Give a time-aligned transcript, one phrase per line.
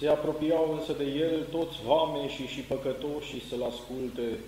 [0.00, 4.38] Se apropiau însă de el toți vameșii și păcătoșii să-l asculte,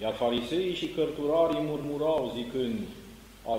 [0.00, 2.78] iar fariseii și cărturarii murmurau zicând,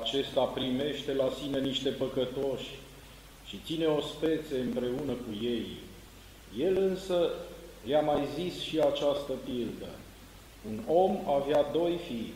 [0.01, 2.69] acesta primește la sine niște păcătoși
[3.47, 5.65] și ține o spețe împreună cu ei.
[6.59, 7.31] El însă
[7.85, 9.89] i-a mai zis și această pildă.
[10.67, 12.33] Un om avea doi fii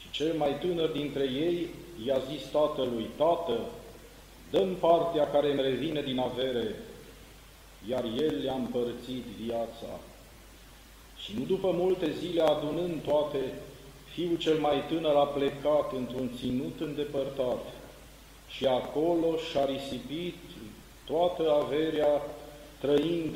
[0.00, 1.66] și cel mai tânăr dintre ei
[2.06, 3.60] i-a zis tatălui, Tată,
[4.50, 6.74] dă partea care îmi revine din avere,
[7.90, 10.00] iar el le-a împărțit viața.
[11.22, 13.38] Și nu după multe zile, adunând toate,
[14.14, 17.64] fiul cel mai tânăr a plecat într-un ținut îndepărtat
[18.48, 20.34] și acolo și-a risipit
[21.04, 22.22] toată averea
[22.80, 23.34] trăind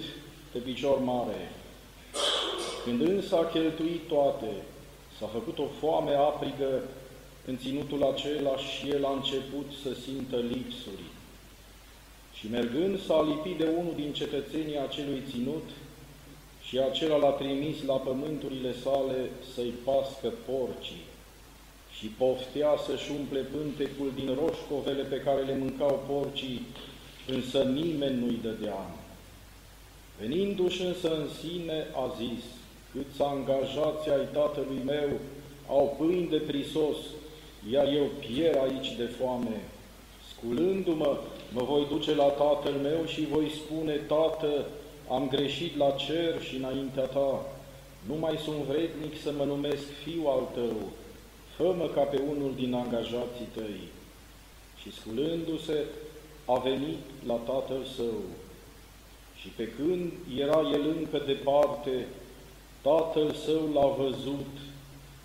[0.52, 1.50] pe picior mare.
[2.84, 4.50] Când însă a cheltuit toate,
[5.18, 6.82] s-a făcut o foame aprigă
[7.46, 11.11] în ținutul acela și el a început să simtă lipsuri.
[12.42, 15.68] Și mergând s-a lipit de unul din cetățenii acelui ținut
[16.66, 21.04] și acela l-a trimis la pământurile sale să-i pască porcii
[21.98, 26.66] și poftea să-și umple pântecul din roșcovele pe care le mâncau porcii,
[27.26, 28.90] însă nimeni nu-i dădea.
[30.20, 32.44] Venindu-și însă în sine, a zis,
[32.92, 35.10] câți angajați ai tatălui meu
[35.68, 36.96] au pâini de prisos,
[37.72, 39.60] iar eu pier aici de foame.
[40.30, 41.18] Sculându-mă,
[41.54, 44.66] mă voi duce la tatăl meu și voi spune, Tată,
[45.08, 47.46] am greșit la cer și înaintea ta,
[48.06, 50.76] nu mai sunt vrednic să mă numesc fiu al tău,
[51.56, 53.80] fă ca pe unul din angajații tăi.
[54.80, 55.84] Și sculându-se,
[56.44, 58.22] a venit la tatăl său.
[59.40, 62.06] Și pe când era el încă departe,
[62.80, 64.52] tatăl său l-a văzut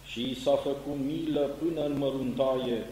[0.05, 2.86] și i s-a făcut milă până în măruntaie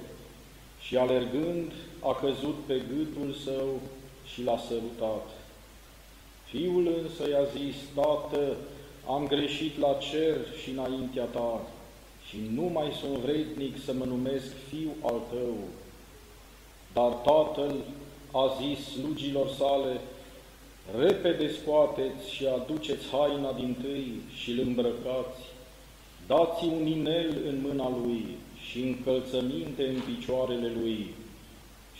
[0.81, 3.79] și alergând a căzut pe gâtul său
[4.33, 5.29] și l-a sărutat.
[6.45, 8.57] Fiul însă i-a zis, Tată,
[9.07, 11.61] am greșit la cer și înaintea ta
[12.27, 15.57] și nu mai sunt vrednic să mă numesc fiu al tău.
[16.93, 17.75] Dar tatăl
[18.31, 20.01] a zis slugilor sale,
[20.97, 25.41] repede scoateți și aduceți haina din tâi și îl îmbrăcați,
[26.27, 28.25] dați un inel în mâna lui
[28.69, 31.13] și încălțăminte în picioarele lui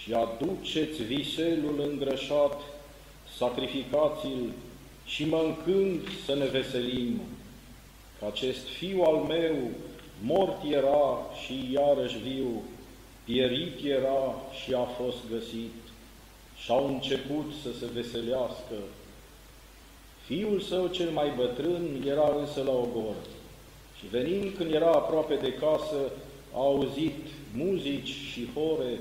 [0.05, 2.61] și aduceți viselul îngrășat,
[3.37, 4.51] sacrificați-l
[5.05, 7.21] și mâncând să ne veselim,
[8.19, 9.55] că acest fiu al meu
[10.21, 12.63] mort era și iarăși viu,
[13.23, 15.73] pierit era și a fost găsit.
[16.63, 18.75] Și au început să se veselească.
[20.25, 23.15] Fiul său cel mai bătrân era însă la ogor.
[23.99, 26.11] Și venind când era aproape de casă,
[26.53, 27.23] a auzit
[27.53, 28.99] muzici și hore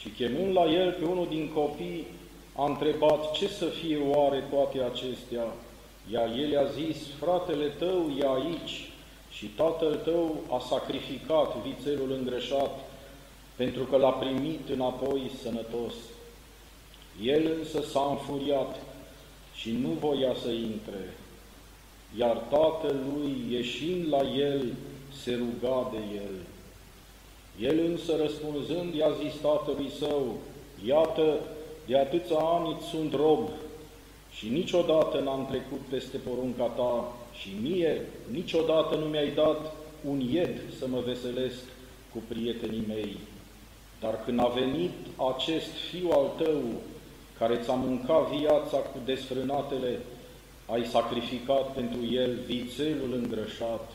[0.00, 2.06] și chemând la el pe unul din copii,
[2.56, 5.44] a întrebat ce să fie oare toate acestea,
[6.12, 8.90] iar el i-a zis, fratele tău e aici
[9.30, 12.78] și tatăl tău a sacrificat vițelul îngreșat
[13.56, 15.94] pentru că l-a primit înapoi sănătos.
[17.22, 18.76] El însă s-a înfuriat
[19.54, 21.14] și nu voia să intre,
[22.18, 24.72] iar tatălui, ieșind la el,
[25.22, 26.34] se ruga de el.
[27.60, 30.36] El însă, răspunzând, i-a zis tatălui său,
[30.86, 31.38] Iată,
[31.86, 33.48] de atâția ani îți sunt rob
[34.30, 38.00] și niciodată n-am trecut peste porunca ta și mie
[38.30, 39.72] niciodată nu mi-ai dat
[40.08, 41.62] un ied să mă veselesc
[42.12, 43.16] cu prietenii mei.
[44.00, 44.90] Dar când a venit
[45.34, 46.62] acest fiu al tău,
[47.38, 49.98] care ți-a mâncat viața cu desfrânatele,
[50.66, 53.90] ai sacrificat pentru el vițelul îngrășat.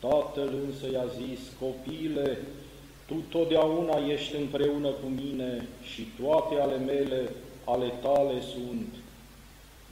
[0.00, 2.38] Tatăl însă i-a zis, copile,
[3.06, 7.30] tu totdeauna ești împreună cu mine și toate ale mele,
[7.64, 8.94] ale tale sunt.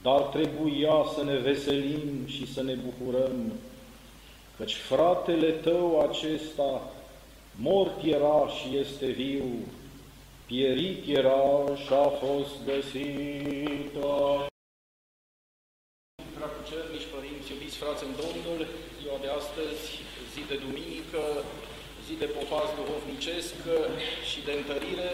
[0.01, 3.51] Dar trebuia să ne veselim și să ne bucurăm,
[4.57, 6.81] căci fratele tău acesta
[7.55, 9.45] mort era și este viu,
[10.45, 13.93] pierit era și a fost găsit.
[16.37, 18.59] Preacucernici, părinți, iubiți frați în Domnul,
[19.01, 19.83] ziua de astăzi,
[20.29, 21.23] zi de duminică,
[22.05, 23.55] zi de popaz duhovnicesc
[24.29, 25.11] și de întărire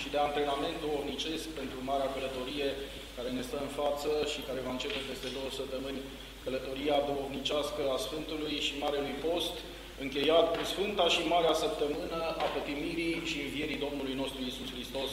[0.00, 2.68] și de antrenament duhovnicesc pentru marea călătorie
[3.16, 6.00] care ne stă în față și care va începe peste două săptămâni
[6.44, 9.56] călătoria duhovnicească a Sfântului și Marelui Post,
[10.04, 15.12] încheiat cu Sfânta și Marea Săptămână a pătimirii și învierii Domnului nostru Isus Hristos.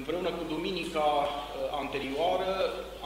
[0.00, 1.28] Împreună cu duminica uh,
[1.82, 2.52] anterioară,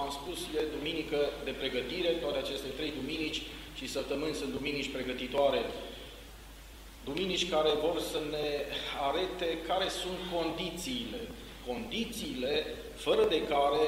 [0.03, 3.43] am spus, e duminică de pregătire, toate aceste trei duminici
[3.79, 5.61] și săptămâni sunt duminici pregătitoare.
[7.05, 8.47] Duminici care vor să ne
[9.09, 11.21] arete care sunt condițiile,
[11.67, 12.55] condițiile
[12.94, 13.85] fără de care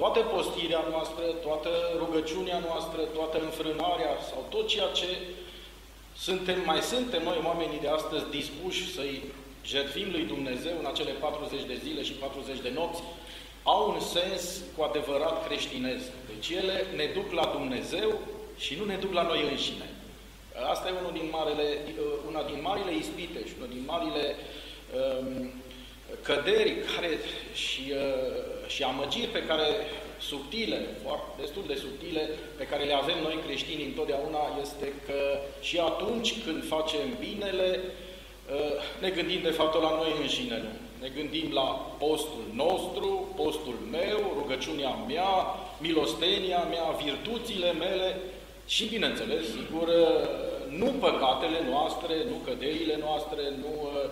[0.00, 1.70] toată postirea noastră, toată
[2.02, 5.10] rugăciunea noastră, toată înfrânarea sau tot ceea ce
[6.16, 9.22] suntem, mai suntem noi oamenii de astăzi dispuși să-i
[9.64, 13.02] jertfim lui Dumnezeu în acele 40 de zile și 40 de nopți,
[13.62, 16.00] au un sens cu adevărat creștinez.
[16.30, 18.18] Deci ele ne duc la Dumnezeu
[18.58, 19.88] și nu ne duc la noi înșine.
[20.70, 21.78] Asta e unul din marele,
[22.28, 25.52] una din marile ispite și una din marile um,
[26.22, 27.18] căderi care,
[27.54, 29.66] și, uh, și amăgiri pe care
[30.20, 35.78] subtile, foarte, destul de subtile, pe care le avem noi creștini întotdeauna, este că și
[35.78, 38.09] atunci când facem binele, uh,
[39.00, 40.72] ne gândim de fapt la noi înșine, nu?
[41.00, 41.68] Ne gândim la
[41.98, 45.32] postul nostru, postul meu, rugăciunea mea,
[45.78, 48.16] milostenia mea, virtuțile mele
[48.66, 50.38] și, bineînțeles, sigur, uh,
[50.68, 54.10] nu păcatele noastre, nu căderile noastre, nu uh,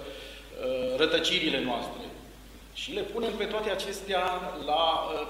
[0.97, 2.05] rătăcirile noastre.
[2.75, 4.25] Și le punem pe toate acestea
[4.67, 4.83] la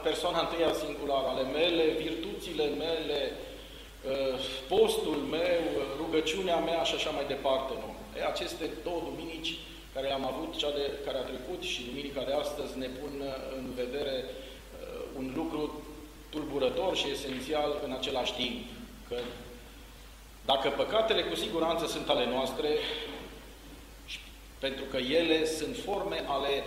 [0.02, 3.32] persoana întâia singulară, ale mele, virtuțile mele,
[4.69, 5.62] postul meu,
[5.96, 7.72] rugăciunea mea și așa mai departe.
[7.82, 7.97] Nu?
[8.19, 9.53] E, aceste două duminici
[9.94, 13.12] care am avut, cea de, care a trecut și duminica de astăzi, ne pun
[13.59, 15.82] în vedere uh, un lucru
[16.31, 18.65] tulburător și esențial în același timp.
[19.09, 19.17] Că
[20.44, 22.69] dacă păcatele cu siguranță sunt ale noastre,
[24.59, 26.65] pentru că ele sunt forme ale,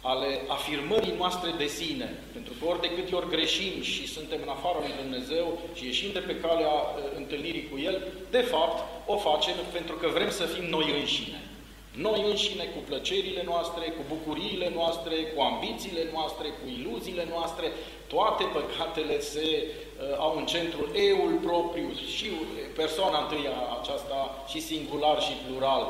[0.00, 2.08] ale afirmării noastre de sine.
[2.32, 6.10] Pentru că ori de câte ori greșim și suntem în afara lui Dumnezeu și ieșim
[6.12, 7.96] de pe calea uh, întâlnirii cu El,
[8.30, 11.40] de fapt o facem pentru că vrem să fim noi înșine.
[12.06, 17.66] Noi înșine, cu plăcerile noastre, cu bucuriile noastre, cu ambițiile noastre, cu iluziile noastre,
[18.06, 22.26] toate păcatele se uh, au în centru eul propriu și
[22.74, 25.82] persoana întâia aceasta și singular și plural.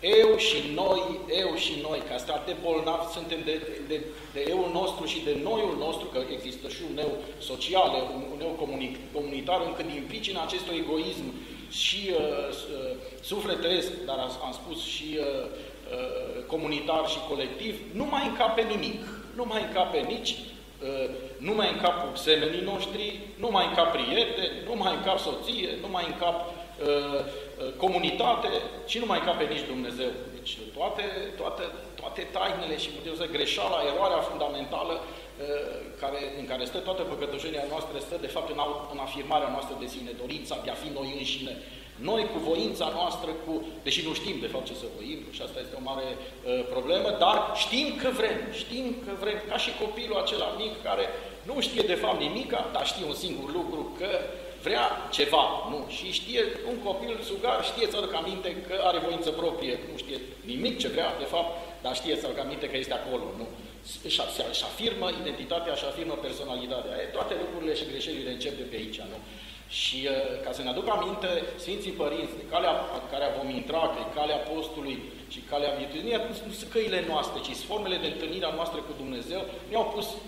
[0.00, 1.02] Eu și noi,
[1.42, 5.36] eu și noi, ca asta de bolnavi suntem de, de, de eul nostru și de
[5.42, 8.68] noiul nostru, că există și un eu social, un, un eu
[9.12, 11.26] comunitar, încât din pricina acestui egoism
[11.70, 15.24] și uh, uh, sufletesc, dar am, am spus și uh,
[15.94, 19.02] uh, comunitar și colectiv, nu mai încape nimic.
[19.34, 20.30] Nu mai încape nici,
[20.82, 25.88] uh, nu mai încap semenii noștri, nu mai încap prieteni, nu mai încap soție, nu
[25.90, 27.24] mai încap uh, uh,
[27.76, 28.50] comunitate
[28.90, 30.10] și nu mai încape nici Dumnezeu.
[30.36, 31.04] Deci toate,
[31.40, 31.64] toate,
[32.00, 34.94] toate tainele și putem să greșeala, eroarea fundamentală
[36.02, 38.60] care, în care stă toată păcătoșenia noastră, stă de fapt în,
[38.92, 41.54] în afirmarea noastră de sine, dorința de a fi noi înșine.
[42.10, 43.52] Noi cu voința noastră, cu,
[43.82, 47.08] deși nu știm de fapt ce să voim, și asta este o mare uh, problemă,
[47.24, 51.04] dar știm că vrem, știm că vrem, ca și copilul acela mic care
[51.48, 54.10] nu știe de fapt nimica, dar știe un singur lucru, că
[54.62, 55.86] vrea ceva, nu?
[55.96, 60.18] Și știe, un copil sugar știe să aduc aminte că are voință proprie, nu știe
[60.44, 61.50] nimic ce vrea, de fapt,
[61.82, 63.46] dar știe să aduc aminte că este acolo, nu?
[64.08, 64.20] își,
[64.50, 66.92] își afirmă identitatea, își afirmă personalitatea.
[67.02, 69.18] E, toate lucrurile și greșelile încep de pe aici, nu?
[69.68, 70.12] Și uh,
[70.44, 71.30] ca să ne aduc aminte,
[71.64, 74.96] Sfinții Părinți, de calea pe care vom intra, că e calea postului
[75.34, 78.92] și calea virtuții, nu sunt căile noastre, ci sunt formele de întâlnire a noastră cu
[79.02, 79.42] Dumnezeu.
[79.70, 80.18] Ne-au pus uh,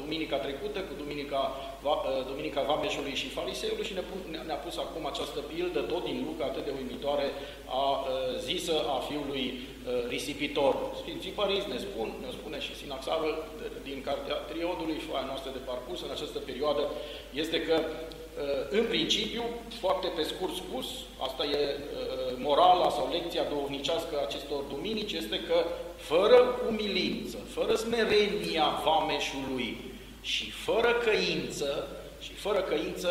[0.00, 1.40] duminica trecută, cu duminica,
[1.86, 6.02] va, uh, duminica Vameșului și Fariseului și ne pun, ne-a pus acum această pildă, tot
[6.08, 7.26] din Luca, atât de uimitoare,
[7.80, 8.04] a uh,
[8.48, 9.60] zisă a fiului uh,
[10.14, 10.74] risipitor.
[11.00, 13.34] Sfinții Părinți ne spun, ne spune și Sinaxarul
[13.88, 16.82] din cartea Triodului, foaia noastră de parcurs în această perioadă,
[17.42, 18.19] este că Uh,
[18.70, 19.42] în principiu,
[19.80, 20.86] foarte pe scurt spus,
[21.18, 25.64] asta e uh, morala sau lecția duhovnicească a acestor duminici, este că
[25.96, 29.76] fără umilință, fără smerenia vameșului
[30.20, 31.88] și fără căință,
[32.20, 33.10] și fără căință,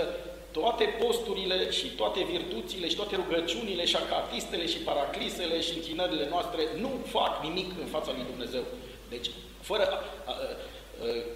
[0.52, 6.62] toate posturile și toate virtuțile și toate rugăciunile și acatistele și paraclisele și închinările noastre
[6.80, 8.64] nu fac nimic în fața lui Dumnezeu.
[9.10, 9.30] Deci,
[9.62, 10.04] fără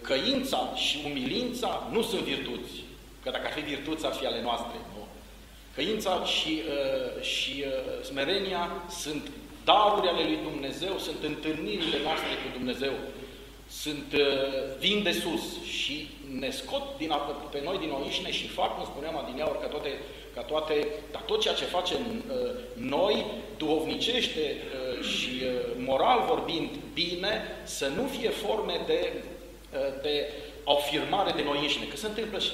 [0.01, 2.71] căința și umilința nu sunt virtuți.
[3.23, 4.77] Că dacă ar fi virtuți, ar fi ale noastre.
[4.95, 5.07] Nu?
[5.75, 9.31] Căința și, uh, și uh, smerenia sunt
[9.63, 12.93] daruri ale lui Dumnezeu, sunt întâlnirile noastre cu Dumnezeu,
[13.69, 16.07] sunt, uh, vin de sus și
[16.39, 17.11] ne scot din,
[17.51, 19.89] pe noi din oișne și fac, cum spuneam adineauri, ca toate,
[20.35, 23.25] ca toate, ca tot ceea ce facem uh, noi,
[23.57, 30.31] duhovnicește uh, și uh, moral vorbind bine, să nu fie forme de, uh, de
[30.65, 32.51] afirmare de noi înșine, că se întâmplă și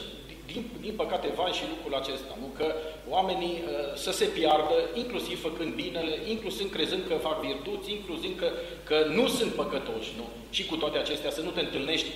[0.51, 2.47] din, din păcate, vai și lucrul acesta, nu?
[2.57, 2.67] că
[3.09, 8.49] oamenii uh, să se piardă, inclusiv făcând binele, inclusiv crezând că fac virtuți, inclusiv că,
[8.83, 10.11] că nu sunt păcătoși.
[10.17, 10.25] Nu?
[10.49, 12.09] Și cu toate acestea să nu te întâlnești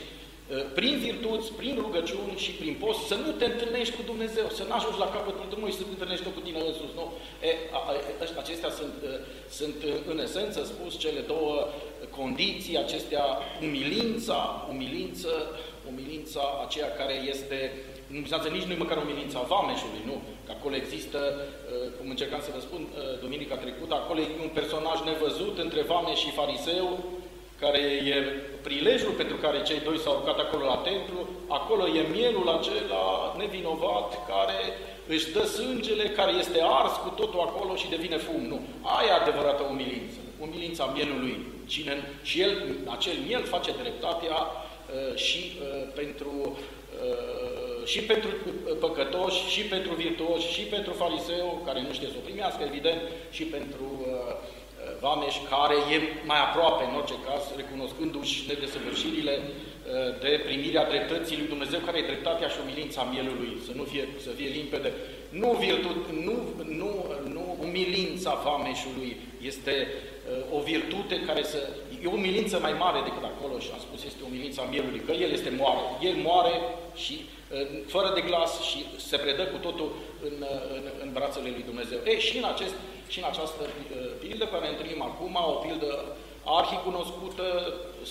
[0.74, 4.74] prin virtuți, prin rugăciuni și prin post, să nu te întâlnești cu Dumnezeu, să nu
[4.74, 6.96] ajungi la capătul drumului și să te întâlnești cu tine însuși.
[6.96, 7.06] Nu.
[7.48, 7.94] E, a, a,
[8.44, 8.98] acestea sunt,
[9.50, 9.76] sunt,
[10.12, 11.68] în esență spus, cele două
[12.10, 13.26] condiții, acestea,
[13.62, 15.32] umilința, umilință,
[15.92, 17.60] umilința aceea care este
[18.14, 20.16] nu înseamnă nici nu măcar umilința vameșului, nu.
[20.46, 21.20] Că acolo există,
[21.98, 22.82] cum încercam să vă spun
[23.24, 26.88] duminica trecută, acolo e un personaj nevăzut între vameș și fariseu,
[27.64, 27.82] care
[28.14, 28.16] e
[28.68, 33.06] prilejul pentru care cei doi s-au urcat acolo la templu, acolo e mielul acela
[33.38, 34.60] nevinovat care
[35.08, 38.42] își dă sângele, care este ars cu totul acolo și devine fum.
[38.52, 38.60] Nu.
[38.82, 40.20] Aia e adevărată umilință.
[40.40, 41.46] Umilința mielului.
[41.66, 42.52] Cine, și el,
[42.96, 48.30] acel miel face dreptatea uh, și uh, pentru uh, și pentru
[48.80, 53.44] păcătoși, și pentru virtuoși, și pentru fariseu, care nu știe să o primească, evident, și
[53.44, 54.36] pentru uh,
[55.04, 55.98] Vameș, care e
[56.32, 59.50] mai aproape, în orice caz, recunoscându-și nedesăvârșirile uh,
[60.24, 64.32] de primirea dreptății lui Dumnezeu, care e dreptatea și umilința mielului, să nu fie, să
[64.40, 64.92] fie limpede.
[65.42, 66.36] Nu, virtut, nu,
[66.82, 66.92] nu,
[67.36, 69.12] nu umilința Vameșului
[69.52, 71.60] este uh, o virtute care să...
[72.04, 75.32] E o umilință mai mare decât acolo și am spus, este umilința mielului, că el
[75.32, 75.82] este moare.
[76.10, 76.54] El moare
[77.04, 77.43] și uh,
[77.88, 79.92] fără de glas și se predă cu totul
[80.28, 80.46] în,
[80.76, 82.00] în, în brațele lui Dumnezeu.
[82.04, 82.74] E, și în acest
[83.14, 85.90] și în această uh, pildă care ne întâlnim acum, o pildă
[86.60, 87.46] arhicunoscută,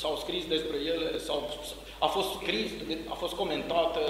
[0.00, 1.37] s-au scris despre ele, sau
[1.99, 2.70] a fost scris,
[3.08, 4.02] a fost comentată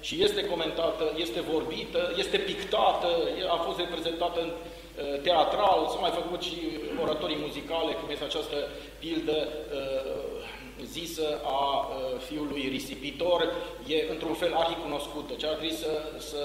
[0.00, 3.08] și este comentată, este vorbită, este pictată,
[3.56, 6.58] a fost reprezentată în uh, teatral, s-au mai făcut și
[7.02, 8.56] oratorii muzicale, cum este această
[8.98, 10.39] pildă uh,
[10.84, 11.88] zisă a
[12.28, 13.54] fiului risipitor,
[13.86, 16.42] e într-un fel arhicunoscută, ce ar trebui să, să,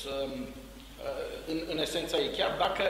[0.00, 0.26] să
[1.46, 2.84] în, în esența ei, chiar dacă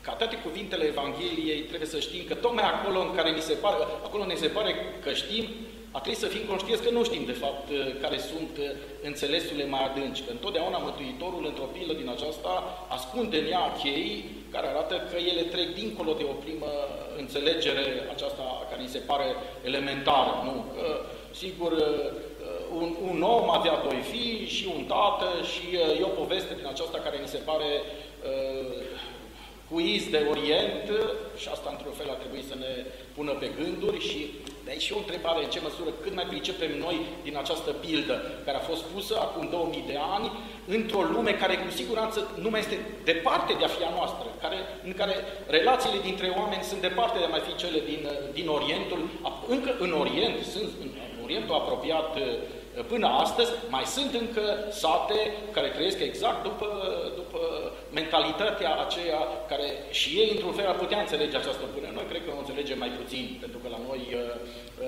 [0.00, 3.76] ca toate cuvintele Evangheliei trebuie să știm că tocmai acolo în care ni se pare,
[4.04, 5.44] acolo ne se pare că știm,
[5.90, 7.66] a trebuit să fim conștienți că nu știm de fapt
[8.00, 8.54] care sunt
[9.02, 12.52] înțelesurile mai adânci, că întotdeauna Mântuitorul într-o pilă din aceasta
[12.88, 16.70] ascunde în ea chei care arată că ele trec dincolo de o primă
[17.16, 17.84] înțelegere
[18.14, 19.28] aceasta care ni se pare
[19.62, 20.54] elementară, nu?
[20.74, 20.86] Că,
[21.30, 21.72] sigur,
[22.80, 25.64] un, un om avea doi fii și un tată și
[26.00, 28.89] e o poveste din aceasta care ni se pare uh,
[29.70, 30.84] cu iz de Orient
[31.40, 32.72] și asta într-un fel ar trebui să ne
[33.16, 34.20] pună pe gânduri și
[34.64, 36.96] de aici și o întrebare în ce măsură cât mai pricepem noi
[37.26, 40.28] din această pildă care a fost pusă acum 2000 de ani
[40.76, 42.76] într-o lume care cu siguranță nu mai este
[43.10, 44.58] departe de a fi a noastră, care,
[44.88, 45.14] în care
[45.58, 48.02] relațiile dintre oameni sunt departe de a mai fi cele din,
[48.38, 49.00] din Orientul,
[49.54, 50.90] încă în Orient, sunt în
[51.24, 52.10] Orientul apropiat
[52.82, 55.18] Până astăzi mai sunt încă sate
[55.50, 56.68] care trăiesc exact după,
[57.14, 57.40] după
[57.92, 61.88] mentalitatea aceea care și ei, într-un fel, ar putea înțelege această până.
[61.92, 64.20] Noi cred că o înțelegem mai puțin, pentru că la noi uh,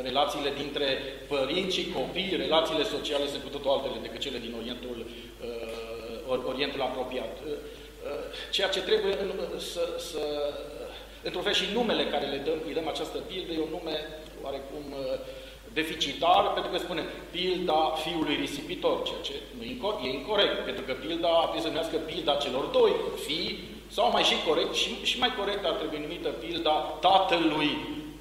[0.02, 0.86] relațiile dintre
[1.28, 4.98] părinți și copii, relațiile sociale sunt cu totul altele decât cele din Orientul,
[6.28, 7.34] uh, Orientul apropiat.
[7.46, 7.52] Uh,
[8.50, 9.14] ceea ce trebuie
[9.72, 10.22] să, să
[11.22, 13.96] într-un fel și numele care le dăm, îi dăm această pildă, e un nume
[14.44, 14.84] oarecum
[15.72, 19.64] deficitar, pentru că spune pilda fiului risipitor, ceea ce nu
[20.06, 22.92] e incorrect, pentru că pilda trebuie să numească pilda celor doi
[23.26, 23.58] fii,
[23.96, 27.70] sau mai și corect, și, și mai corect ar trebui numită pilda tatălui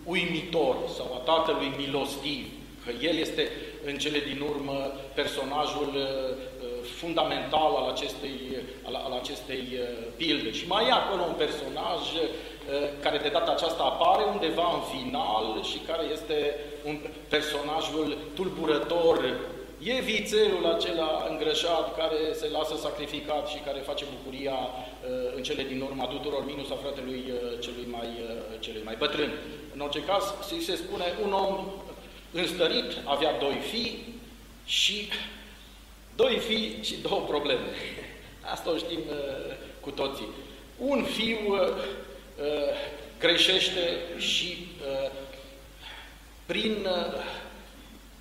[0.04, 2.46] uimitor sau a tatălui milostiv,
[2.86, 3.50] că el este
[3.86, 6.62] în cele din urmă personajul uh,
[7.00, 8.40] fundamental al acestei,
[8.84, 10.52] al, al acestei uh, pilde.
[10.52, 12.30] Și mai e acolo un personaj uh,
[13.02, 16.98] care de data aceasta apare undeva în final și care este un
[17.30, 19.18] personajul tulburător,
[19.84, 25.64] e vițelul acela îngrășat care se lasă sacrificat și care face bucuria uh, în cele
[25.64, 29.32] din urma tuturor, minus a fratelui uh, celui mai, uh, celui mai bătrân.
[29.74, 30.24] În orice caz,
[30.66, 31.66] se spune, un om
[32.32, 34.20] înstărit avea doi fii
[34.66, 35.08] și
[36.16, 37.68] doi fii și două probleme.
[38.54, 39.00] Asta o știm
[39.80, 40.28] cu toții.
[40.78, 41.38] Un fiu
[43.20, 44.58] greșește și
[46.52, 46.88] prin,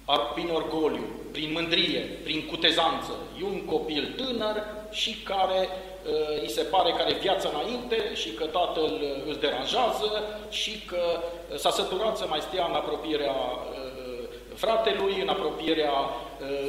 [0.07, 3.12] uh, prin orgoliu, prin mândrie, prin cutezanță.
[3.41, 4.57] E un copil tânăr
[4.91, 9.37] și care uh, îi se pare că are viața înainte și că tatăl uh, îl
[9.41, 10.11] deranjează
[10.50, 11.03] și că
[11.57, 13.35] s-a săturat să mai stea în apropierea
[14.55, 15.93] fratelui, în apropierea,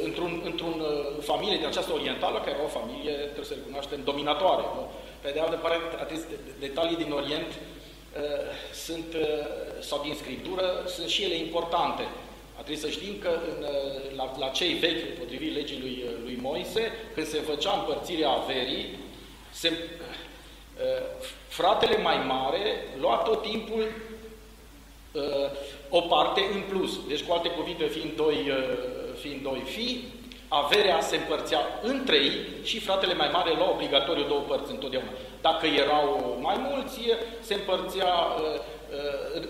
[0.04, 0.82] într-un, într-un
[1.20, 4.62] familie din această orientală, care era o familie, trebuie să recunoaștem, dominatoare.
[4.76, 4.90] Nu?
[5.22, 6.18] Pe de altă parte, atât
[6.60, 7.52] detalii din Orient
[8.16, 8.20] Uh,
[8.74, 9.46] sunt, uh,
[9.80, 12.02] sau din Scriptură, sunt și ele importante.
[12.58, 16.38] A trebuit să știm că în, uh, la, la cei vechi, potrivit legii lui, lui
[16.42, 18.98] Moise, când se făcea împărțirea averii,
[19.52, 19.72] se,
[21.48, 22.60] fratele mai mare
[23.00, 23.92] lua tot timpul
[25.88, 27.06] o parte în plus.
[27.08, 28.52] Deci, cu alte cuvinte, fiind doi,
[29.20, 30.04] fiind doi fii,
[30.60, 35.10] averea se împărțea între ei și fratele mai mare la obligatoriu două părți întotdeauna.
[35.40, 37.00] Dacă erau mai mulți,
[37.40, 38.12] se împărțea...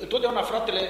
[0.00, 0.80] Întotdeauna fratele,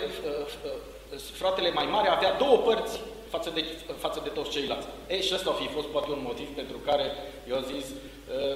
[1.33, 3.65] fratele mai mare avea două părți față de,
[3.99, 4.87] față de toți ceilalți.
[5.09, 7.07] Ei, și ăsta a fi fost poate un motiv pentru care
[7.49, 7.87] eu am zis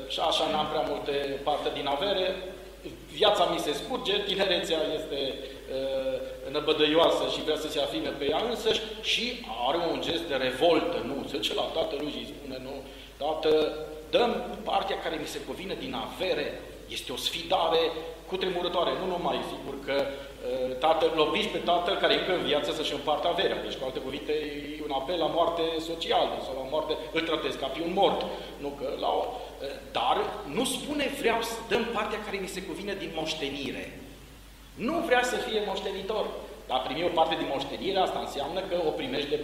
[0.08, 2.26] și așa n-am prea multe parte din avere,
[3.20, 8.40] viața mi se scurge, tinerețea este uh, năbădăioasă și vrea să se afine pe ea
[8.50, 8.82] însăși
[9.12, 9.24] și
[9.68, 12.74] are un gest de revoltă, nu, se duce la tatălui și îi spune, nu,
[13.22, 13.52] tată,
[14.14, 14.32] dăm
[14.70, 16.46] partea care mi se cuvine din avere,
[16.96, 17.82] este o sfidare
[18.30, 22.96] cutremurătoare, nu numai, sigur că uh, tatăl, loviși pe tatăl care încă în viață să-și
[22.98, 23.62] împartă averea.
[23.64, 24.32] Deci, cu alte cuvinte,
[24.78, 28.20] e un apel la moarte socială sau la moarte, îl tratez ca pe un mort.
[28.62, 29.45] Nu că la o, uh,
[29.92, 30.16] dar
[30.52, 34.00] nu spune vreau să dăm partea care mi se cuvine din moștenire.
[34.74, 36.26] Nu vrea să fie moștenitor.
[36.70, 39.38] Dar primi o parte din moștenire, asta înseamnă că o primești de,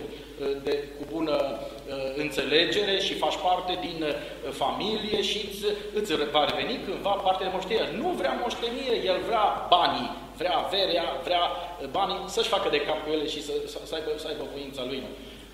[0.67, 4.15] de, cu bună uh, înțelegere și faci parte din uh,
[4.63, 5.65] familie și îți,
[5.99, 7.89] îți va reveni cândva parte de moștenire.
[8.03, 9.45] Nu vrea moștenire, el vrea
[9.77, 13.79] banii, vrea averea, vrea uh, banii, să-și facă de cap cu ele și să, să,
[13.89, 15.03] să, aibă, să aibă voința lui.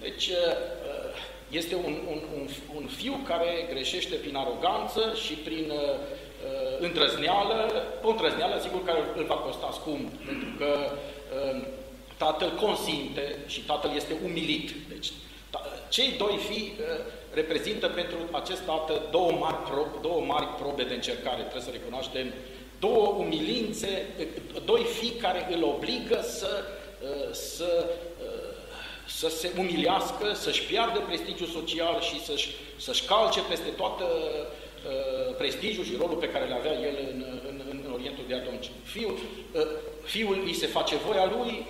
[0.05, 0.77] Deci uh, uh,
[1.50, 5.99] este un, un, un, un fiu care greșește prin aroganță și prin uh,
[6.81, 10.90] îndrăzneală, o îndrăzneală, sigur, care îl va costa scump, pentru că
[12.17, 14.71] tatăl consinte și tatăl este umilit.
[14.88, 15.09] Deci,
[15.88, 16.73] cei doi fii
[17.35, 22.33] reprezintă pentru acest tată două mari, probe, două mari probe de încercare, trebuie să recunoaștem,
[22.78, 24.07] două umilințe,
[24.64, 26.64] doi fii care îl obligă să,
[27.33, 27.85] să,
[29.09, 34.05] să se umilească, să-și piardă prestigiul social și să-și să, calce peste toată
[35.37, 38.71] prestigiul și rolul pe care le avea el în, în, în Orientul de atunci.
[38.83, 39.19] Fiul,
[40.05, 41.67] fiul îi se face voia lui,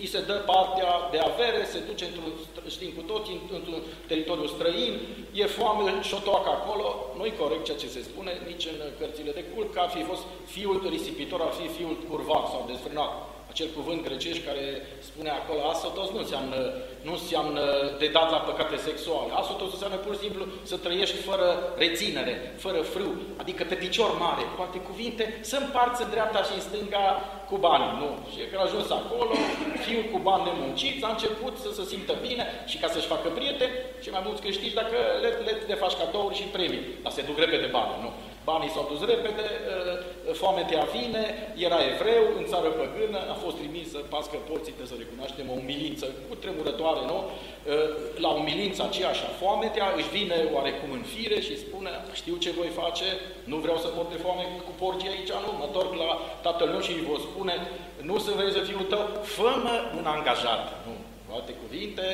[0.00, 2.32] îi se dă partea de avere, se duce într-un,
[2.74, 4.94] știm cu toți, într-un teritoriu străin,
[5.32, 9.32] e foame și o toacă acolo, nu-i corect ceea ce se spune nici în cărțile
[9.38, 13.12] de cult, că ar fi fost fiul risipitor, ar fi fiul curvat sau desfrânat
[13.56, 14.64] acel cuvânt grecești care
[15.08, 16.58] spune acolo asotos nu înseamnă,
[17.06, 17.64] nu înseamnă
[17.98, 19.30] de dat la păcate sexuale.
[19.42, 21.48] Asotos înseamnă pur și simplu să trăiești fără
[21.82, 26.54] reținere, fără frâu, adică pe picior mare, cu alte cuvinte, să împarți în dreapta și
[26.54, 27.06] în stânga
[27.50, 27.86] cu bani.
[28.00, 28.08] Nu.
[28.32, 29.34] Și că a ajuns acolo,
[29.84, 33.74] fiul cu bani nemunciți, a început să se simtă bine și ca să-și facă prieteni
[34.02, 36.86] și mai mulți câștigi dacă le, le, le faci cadouri și premii.
[37.02, 38.10] Dar se duc repede bani, nu.
[38.50, 39.46] Banii s-au dus repede,
[40.30, 41.24] ă, foametea vine,
[41.66, 45.56] era evreu, în țară păgână, a fost trimis să pască porții, trebuie să recunoaștem, o
[45.62, 47.18] umilință cu tremurătoare, nu?
[47.26, 47.76] Ă,
[48.24, 52.58] la umilința aceea și a foametea își vine oarecum în fire și spune, știu ce
[52.60, 53.08] voi face,
[53.52, 56.10] nu vreau să mor de foame cu porcii aici, nu, mă întorc la
[56.46, 57.54] tatăl meu și îi vă spune,
[58.08, 59.50] nu sunt vrei să fiul tău, fă
[59.98, 60.92] un angajat, nu,
[61.26, 62.06] cu alte cuvinte,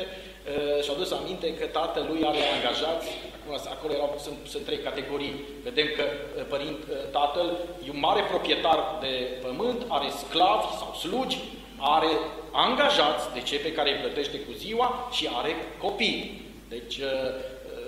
[0.43, 5.35] Uh, și-au dus aminte că tatălui are angajați, acum acolo erau, sunt, sunt trei categorii.
[5.63, 7.47] Vedem că uh, părint, uh, tatăl
[7.85, 9.13] e un mare proprietar de
[9.45, 11.37] pământ, are sclavi sau slugi,
[11.79, 12.11] are
[12.51, 16.41] angajați, de ce pe care îi plătește cu ziua și are copii.
[16.69, 16.99] Deci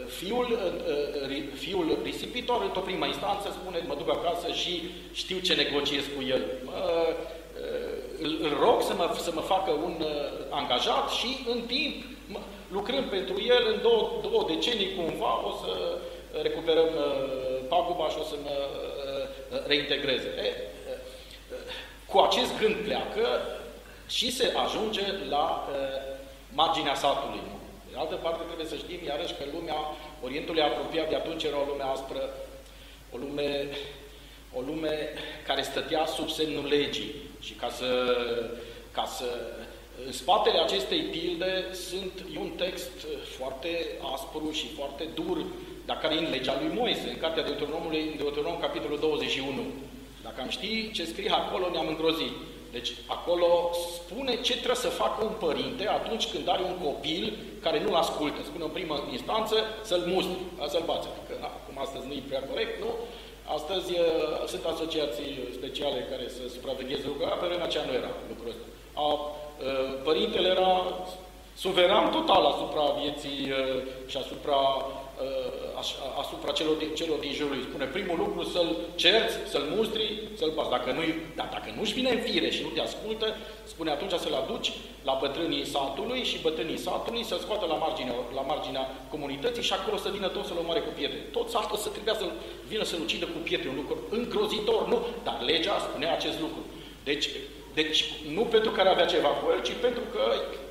[0.07, 0.59] fiul,
[1.53, 4.81] fiul risipitor, într-o primă instanță, spune, mă duc acasă și
[5.13, 6.43] știu ce negociez cu el.
[6.65, 6.73] Mă,
[8.21, 10.05] îl rog să mă, să mă facă un
[10.49, 12.03] angajat și în timp
[12.71, 15.97] lucrând pentru el, în două, două decenii cumva o să
[16.41, 20.27] recuperăm uh, paguba și o să mă uh, reintegreze.
[20.27, 20.97] E, uh,
[22.05, 23.27] cu acest gând pleacă
[24.07, 25.67] și se ajunge la
[26.53, 27.41] marginea satului.
[27.95, 29.79] De altă parte, trebuie să știm iarăși că lumea
[30.25, 32.21] Orientului apropiat de atunci era o lume aspră,
[33.13, 33.49] o lume,
[34.57, 34.93] o lume
[35.47, 37.11] care stătea sub semnul legii.
[37.45, 37.89] Și ca să,
[38.91, 39.27] ca să
[40.05, 42.91] în spatele acestei pilde sunt un text
[43.37, 43.69] foarte
[44.13, 45.45] aspru și foarte dur,
[45.85, 49.61] dar care e în legea lui Moise, în Cartea Deuteronomului, Deuteronom, capitolul 21.
[50.23, 52.33] Dacă am ști ce scrie acolo, ne-am îngrozit.
[52.75, 53.49] Deci acolo
[53.97, 57.25] spune ce trebuie să facă un părinte atunci când are un copil
[57.65, 58.39] care nu-l ascultă.
[58.43, 59.55] Spune în primă instanță
[59.89, 60.37] să-l mustri,
[60.73, 61.07] să-l bață.
[61.27, 62.91] Că acum astăzi nu e prea corect, nu?
[63.57, 63.89] Astăzi
[64.51, 68.65] sunt asociații speciale care să supravegheze lucrurile, pe vremea aceea nu era lucrul ăsta.
[69.05, 69.07] A
[69.55, 70.83] Uh, părintele era
[71.55, 74.83] suveran total asupra vieții uh, și asupra, uh,
[76.21, 77.65] asupra celor, din, celor din jurul lui.
[77.69, 80.05] Spune, primul lucru să-l cerți, să-l mustri,
[80.39, 80.69] să-l bați.
[80.69, 81.01] Dacă, nu
[81.35, 83.27] dar dacă nu-și vine în fire și nu te ascultă,
[83.63, 84.71] spune atunci să-l aduci
[85.03, 89.97] la bătrânii satului și bătrânii satului să scoată la marginea, la marginea comunității și acolo
[89.97, 91.19] să vină toți să-l omoare cu pietre.
[91.37, 92.25] Tot satul să trebuia să
[92.67, 94.97] vină să-l ucidă cu pietre, un lucru îngrozitor, nu?
[95.23, 96.61] Dar legea spunea acest lucru.
[97.03, 97.29] Deci,
[97.79, 97.99] Deci,
[98.35, 100.23] nu pentru că avea ceva cu el, ci pentru că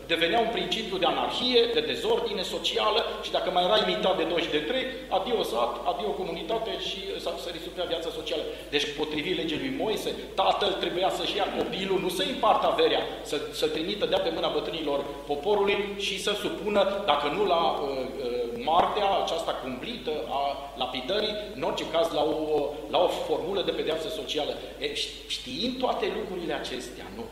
[0.06, 4.42] devenea un principiu de anarhie, de dezordine socială și dacă mai era imitat de doi
[4.46, 7.00] și de trei, adio sat, adio comunitate și
[7.44, 8.42] să risupea viața socială.
[8.70, 13.36] Deci, potrivit legii lui Moise, tatăl trebuia să-și ia copilul, nu să împartă averea, să,
[13.52, 18.44] să trimită de pe mâna bătrânilor poporului și să supună, dacă nu la uh, uh,
[18.64, 20.42] moartea aceasta cumplită a
[20.76, 24.52] lapidării, în orice caz la o, la o formulă de pedeapsă socială.
[24.78, 24.94] E,
[25.26, 27.24] știind toate lucrurile acestea, nu?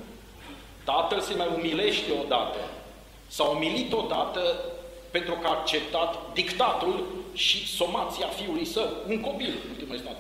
[0.84, 2.58] Tatăl se mai umilește odată.
[3.26, 4.40] S-a umilit odată
[5.10, 10.16] pentru că a acceptat dictatul și somația fiului său, un copil, în ultimul instant.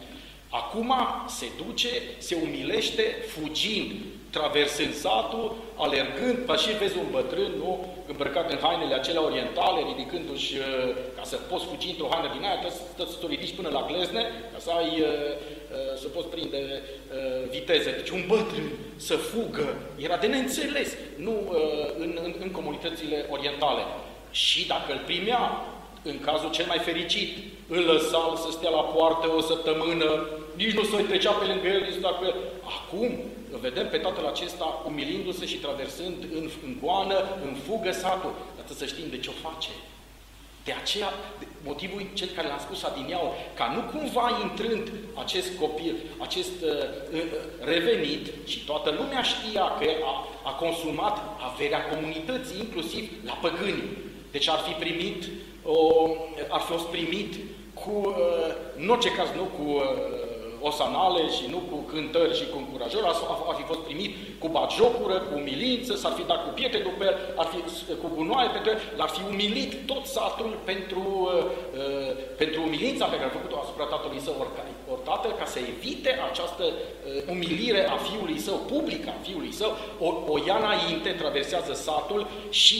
[0.48, 0.92] Acum
[1.26, 3.92] se duce, se umilește, fugind,
[4.30, 10.54] traversând satul, alergând, pa și vezi un bătrân, nu, îmbrăcat în hainele acelea orientale, ridicându-și,
[10.56, 10.64] uh,
[11.16, 13.86] ca să poți fugi într-o haină din aia, trebuie să, să o ridici până la
[13.90, 14.22] glezne,
[14.52, 15.61] ca să ai, uh, uh,
[16.00, 16.82] să poți prinde
[17.50, 17.90] viteze.
[17.90, 21.52] Deci un bătrân să fugă, era de neînțeles, nu
[21.98, 23.82] în, în, în comunitățile orientale.
[24.30, 25.66] Și dacă îl primea,
[26.02, 30.84] în cazul cel mai fericit, îl lăsa să stea la poartă o săptămână, nici nu
[30.84, 32.34] să-i trecea pe lângă el, nici pe el.
[32.78, 33.10] Acum,
[33.60, 38.34] vedem pe tatăl acesta umilindu-se și traversând în, în goană, în fugă satul.
[38.56, 39.70] Dar să știm de ce o face.
[40.64, 41.12] De aceea,
[41.64, 46.70] motivul cel care l-am spus adineau, ca nu cumva intrând acest copil, acest uh,
[47.12, 47.22] uh,
[47.60, 51.18] revenit, și toată lumea știa că a, a consumat
[51.52, 53.82] averea comunității, inclusiv la păgâni.
[54.30, 55.24] Deci ar fi primit,
[55.62, 56.06] o,
[56.48, 57.34] ar fi fost primit
[57.74, 60.31] cu, uh, în orice caz nu cu uh,
[60.68, 63.06] osanale și nu cu cântări și cu încurajări,
[63.50, 67.16] ar fi fost primit cu batjocură, cu umilință, s-ar fi dat cu pietre după el,
[67.36, 67.58] ar fi
[68.02, 71.44] cu gunoaie pentru el, l-ar fi umilit tot satul pentru, uh,
[71.80, 74.52] uh, pentru umilința pe care a făcut-o asupra tatălui său ori
[75.04, 80.08] tatăl, ca să evite această uh, umilire a fiului său, publică a fiului său, o,
[80.32, 82.76] o ia înainte, traversează satul și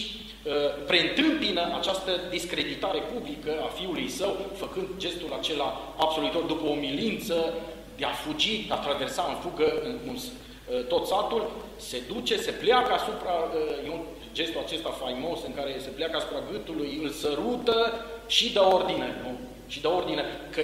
[0.46, 0.52] Uh,
[0.86, 7.54] preîntâmpină această discreditare publică a fiului său, făcând gestul acela absolutor după o milință
[7.96, 12.36] de a fugi, de a traversa în fugă în, în, uh, tot satul, se duce,
[12.36, 17.00] se pleacă asupra, uh, e un gestul acesta faimos în care se pleacă asupra gâtului,
[17.02, 17.92] îl sărută
[18.26, 19.38] și dă ordine, nu?
[19.66, 20.60] Și dă ordine, că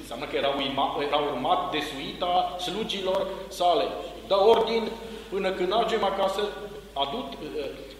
[0.00, 3.84] înseamnă că era, uima, era urmat de suita slugilor sale.
[4.26, 4.88] Dă ordin
[5.30, 6.40] până când ajungem acasă,
[6.92, 7.28] adu,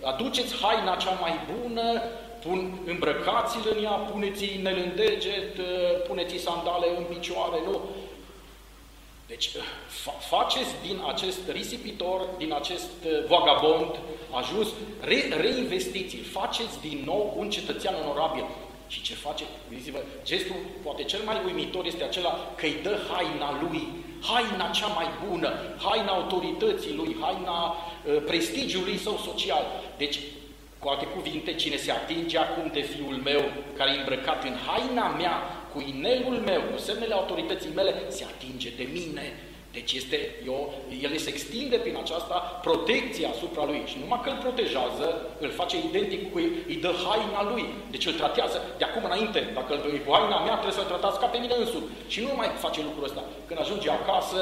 [0.02, 2.02] aduceți haina cea mai bună,
[2.44, 5.54] pun, îmbrăcați-l în ea, puneți-i inel în deget,
[6.08, 7.80] puneți-i sandale în picioare, nu?
[9.26, 9.50] Deci,
[9.86, 12.90] fa faceți din acest risipitor, din acest
[13.28, 13.98] vagabond
[14.30, 14.68] ajuns,
[15.00, 18.44] re reinvestiți faceți din nou un cetățean onorabil.
[18.88, 19.44] Și ce face?
[19.68, 23.88] Gândiți-vă, gestul poate cel mai uimitor este acela că îi dă haina lui,
[24.22, 29.64] haina cea mai bună, haina autorității lui, haina uh, prestigiului său social.
[29.96, 30.18] Deci,
[30.78, 33.44] cu alte cuvinte, cine se atinge acum de fiul meu,
[33.76, 38.70] care e îmbrăcat în haina mea, cu inelul meu, cu semnele autorității mele, se atinge
[38.76, 39.22] de mine,
[39.78, 40.18] deci este,
[40.50, 40.58] eu,
[41.04, 42.36] el se extinde prin aceasta
[42.66, 45.06] protecția asupra lui și numai că îl protejează,
[45.44, 47.64] îl face identic cu ei, îi dă haina lui.
[47.94, 49.40] Deci îl tratează de acum înainte.
[49.58, 51.90] Dacă îl dă cu haina mea, trebuie să-l tratați ca pe mine însuși.
[52.12, 53.22] Și nu mai face lucrul ăsta.
[53.48, 54.38] Când ajunge acasă,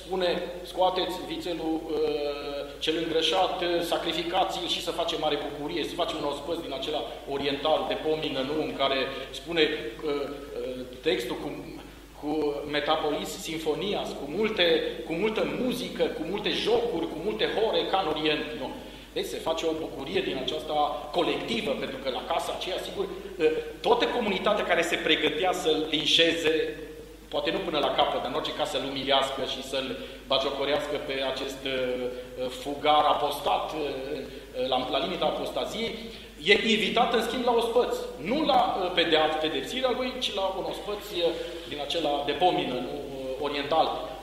[0.00, 0.30] spune,
[0.70, 3.56] scoateți vițelul uh, cel îngrășat,
[3.92, 7.02] sacrificați-l și să face mare bucurie, să face un ospăț din acela
[7.34, 8.56] oriental de pomină, nu?
[8.66, 8.98] În care
[9.30, 11.77] spune uh, uh, textul cum
[12.20, 14.64] cu Metapolis Sinfonias, cu, multe,
[15.06, 18.44] cu multă muzică, cu multe jocuri, cu multe hore, ca în Orient.
[18.60, 18.68] Nu.
[19.12, 20.74] Deci se face o bucurie din aceasta
[21.12, 23.04] colectivă, pentru că la casa aceea, sigur,
[23.40, 23.44] ă,
[23.80, 26.78] toată comunitatea care se pregătea să-l linșeze,
[27.28, 31.14] poate nu până la capăt, dar în orice caz să-l umilească și să-l bajocorească pe
[31.32, 33.72] acest ă, fugar apostat
[34.68, 35.94] la, la limita apostaziei,
[36.42, 37.96] e invitat în schimb la ospăț.
[38.16, 41.24] Nu la uh, pedeat pedepsirea lui, ci la un ospăț uh,
[41.68, 44.16] din acela de pomină, nu, uh, oriental.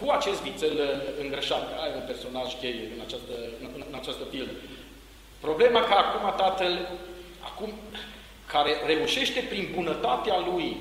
[0.00, 4.50] Cu acest vițel îngrășat, care e un personaj cheie în această, în, în această pildă.
[5.40, 6.88] Problema că acum tatăl,
[7.40, 7.72] acum,
[8.46, 10.76] care reușește prin bunătatea lui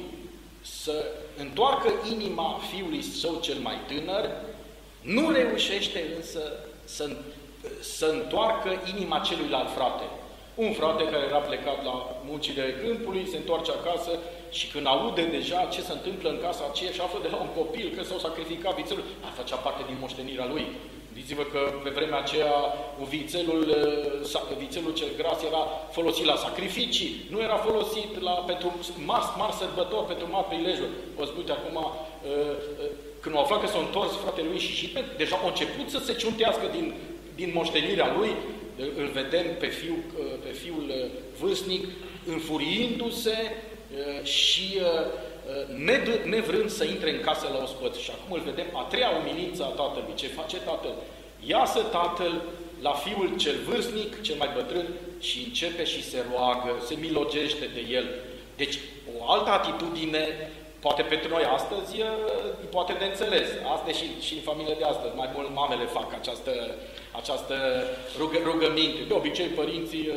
[0.61, 1.05] să
[1.37, 4.29] întoarcă inima fiului său cel mai tânăr,
[5.01, 6.41] nu reușește însă
[6.83, 7.09] să,
[7.79, 10.03] să întoarcă inima celuilalt frate.
[10.55, 14.11] Un frate care era plecat la muncile câmpului, se întoarce acasă
[14.51, 17.51] și când aude deja ce se întâmplă în casa aceea și află de la un
[17.59, 20.65] copil că s-au sacrificat vițelul, a făcea parte din moștenirea lui.
[21.13, 22.53] Gândiți-vă că pe vremea aceea
[23.09, 23.63] vițelul,
[24.57, 25.61] vițelul cel gras era
[25.97, 28.67] folosit la sacrificii, nu era folosit la, pentru
[29.05, 30.93] mari, mari sărbători, pentru mari prilejuri.
[31.17, 31.77] Vă spun acum,
[33.19, 36.13] când au aflat că s-a întors fratele lui și și deja au început să se
[36.13, 36.93] ciuntească din,
[37.35, 38.31] din moștenirea lui,
[39.01, 39.95] îl vedem pe, fiu,
[40.43, 41.85] pe fiul vârstnic
[42.27, 43.37] înfuriindu-se
[44.23, 44.79] și
[46.23, 47.97] nevrând să intre în casă la ospăț.
[47.97, 50.15] Și acum îl vedem a treia umilință a tatălui.
[50.15, 50.93] Ce face tatăl?
[51.45, 52.41] Iasă tatăl
[52.81, 54.87] la fiul cel vârstnic, cel mai bătrân,
[55.19, 58.05] și începe și se roagă, se milogește de el.
[58.55, 58.79] Deci,
[59.17, 61.95] o altă atitudine, poate pentru noi astăzi,
[62.69, 63.47] poate de înțeles.
[63.73, 65.15] Asta și, și în familie de astăzi.
[65.15, 66.51] Mai mult mamele fac această,
[67.11, 67.55] această
[68.17, 69.01] rugă, rugăminte.
[69.07, 70.11] De obicei, părinții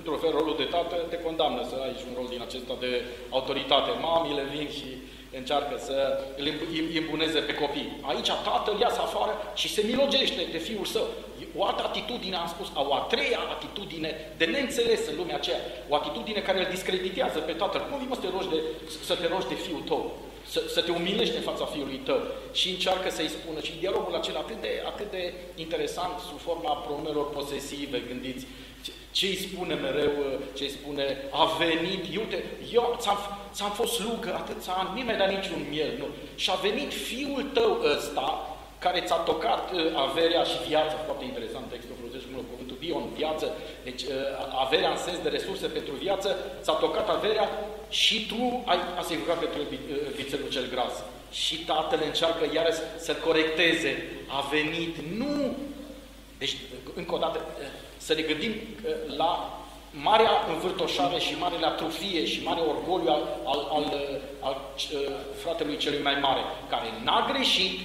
[0.00, 2.92] într-un fel, rolul de tată te condamnă să ai un rol din acesta de
[3.36, 3.90] autoritate.
[4.06, 4.88] Mamile vin și
[5.38, 5.96] încearcă să
[6.40, 6.46] îl
[7.00, 7.90] îmbuneze pe copii.
[8.10, 11.06] Aici tatăl iasă afară și se milogește de fiul său.
[11.58, 14.10] O altă atitudine, am spus, o a treia atitudine
[14.40, 17.80] de neînțeles în lumea aceea, o atitudine care îl discreditează pe tatăl.
[17.88, 18.58] Cum vii mă să te rogi de,
[19.08, 20.02] să te rogi de fiul tău?
[20.46, 22.20] Să, să te umilești în fața fiului tău
[22.52, 23.60] și încearcă să-i spună.
[23.60, 28.46] Și dialogul acela atât de, atât de interesant sub forma pronumelor posesive, gândiți,
[29.10, 30.12] ce îi spune mereu,
[30.56, 33.18] ce îi spune, a venit, uite, eu ți-am,
[33.52, 36.06] ți-am fost slugă atâția ani, nu mi-ai dat niciun miel, nu.
[36.34, 41.66] Și a venit fiul tău ăsta, care ți-a tocat uh, averea și viața, foarte interesant
[41.70, 41.96] textul,
[42.80, 43.46] folosește mult cuvântul bion, viață,
[43.84, 44.10] deci uh,
[44.64, 47.48] averea în sens de resurse pentru viață, ți-a tocat averea
[47.88, 50.94] și tu ai asigurat pentru uh, vițelul cel gras.
[51.32, 53.92] Și tatăl încearcă iarăși să corecteze,
[54.28, 55.56] a venit, nu!
[56.38, 56.56] Deci,
[56.94, 57.40] încă o dată,
[57.96, 59.54] să ne gândim uh, la
[59.90, 65.76] marea învârtoșare și marele atrofie și mare orgoliu al, al, al, uh, al uh, fratelui
[65.76, 67.78] celui mai mare, care n-a greșit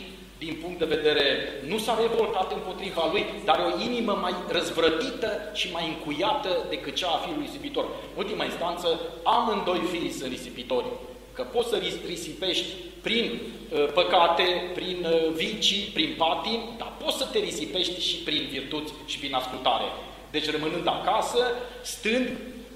[0.46, 1.26] din punct de vedere,
[1.72, 7.08] nu s-a revoltat împotriva lui, dar o inimă mai răzvrătită și mai încuiată decât cea
[7.08, 7.86] a fiului risipitor.
[7.86, 8.88] În ultima instanță,
[9.24, 10.86] amândoi fii sunt risipitori.
[11.34, 12.66] Că poți să risipești
[13.02, 18.48] prin uh, păcate, prin uh, vicii, prin patim, dar poți să te risipești și prin
[18.52, 19.88] virtuți și prin ascultare.
[20.32, 21.42] Deci rămânând acasă,
[21.82, 22.28] stând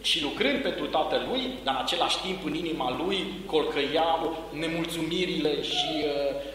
[0.02, 6.10] și lucrând pentru tatălui, dar în același timp în inima lui colcăiau nemulțumirile și, uh,
[6.10, 6.49] uh,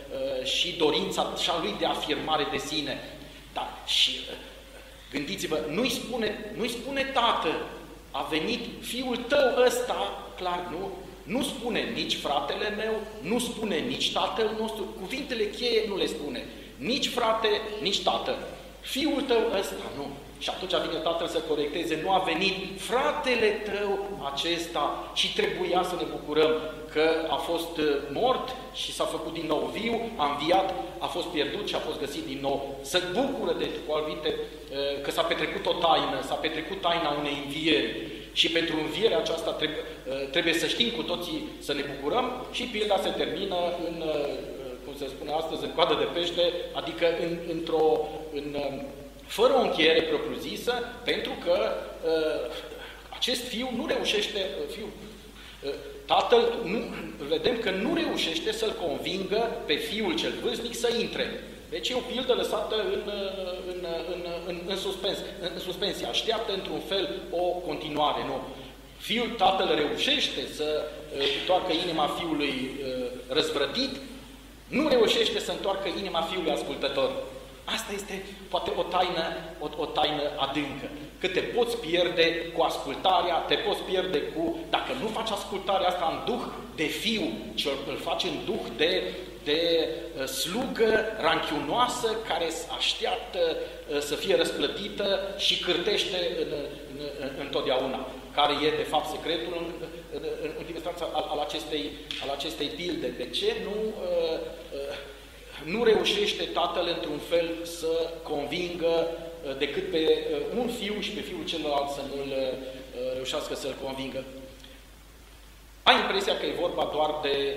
[0.44, 2.98] și dorința și a lui de afirmare de sine.
[3.52, 4.37] Da, și uh,
[5.11, 7.66] gândiți-vă, nu-i spune, nu spune tată,
[8.11, 10.92] a venit fiul tău ăsta, clar, nu?
[11.22, 16.44] Nu spune nici fratele meu, nu spune nici tatăl nostru, cuvintele cheie nu le spune.
[16.76, 17.48] Nici frate,
[17.80, 18.38] nici tată.
[18.85, 20.07] Fiul tău ăsta, nu.
[20.38, 22.57] Și atunci vine tatăl să corecteze, nu a venit
[22.90, 23.90] fratele tău
[24.33, 26.53] acesta și trebuia să ne bucurăm
[26.94, 30.68] că a fost uh, mort și s-a făcut din nou viu, a înviat,
[30.99, 32.79] a fost pierdut și a fost găsit din nou.
[32.83, 37.37] Să bucură de cu alvite uh, că s-a petrecut o taină, s-a petrecut taina unei
[37.44, 37.90] învieri.
[38.33, 42.62] Și pentru învierea aceasta trebuie, uh, trebuie să știm cu toții să ne bucurăm și
[42.73, 43.97] pilda se termină în,
[44.85, 46.44] cum se spune astăzi, în coadă de pește,
[46.81, 47.85] adică în, într-o,
[48.35, 48.57] în,
[49.27, 50.73] fără o încheiere propriu-zisă,
[51.05, 51.57] pentru că
[52.07, 52.51] uh,
[53.09, 54.87] acest fiu nu reușește, uh, fiu,
[55.64, 55.70] uh,
[56.07, 56.79] tatăl, nu,
[57.29, 61.42] vedem că nu reușește să-l convingă pe fiul cel vârstnic să intre.
[61.70, 66.07] Deci e o pildă lăsată în, uh, în, în, în, în, suspens, în suspensie.
[66.07, 68.25] Așteaptă într-un fel o continuare.
[68.27, 68.40] Nu?
[68.99, 73.90] Fiul, tatăl reușește să uh, întoarcă inima fiului uh, răzvrătit,
[74.68, 77.11] nu reușește să întoarcă inima fiului ascultător.
[77.64, 79.24] Asta este poate o taină,
[79.59, 80.88] o, o taină adâncă.
[81.20, 84.59] Că te poți pierde cu ascultarea, te poți pierde cu...
[84.70, 89.03] Dacă nu faci ascultarea asta în duh de fiu, ci îl faci în duh de,
[89.44, 92.46] de uh, slugă ranchiunoasă care
[92.77, 96.53] așteaptă uh, să fie răsplătită și cârtește în,
[96.98, 99.66] în, în, întotdeauna, care e de fapt secretul în,
[100.12, 100.83] în, în, în
[101.14, 101.90] al, al, acestei,
[102.22, 103.07] al acestei pilde.
[103.07, 104.38] De ce nu uh,
[104.72, 104.96] uh,
[105.64, 111.20] nu reușește tatăl într-un fel să convingă uh, decât pe uh, un fiu și pe
[111.20, 114.24] fiul celălalt să nu-l uh, reușească să-l convingă.
[115.83, 117.57] Ai impresia că e vorba doar de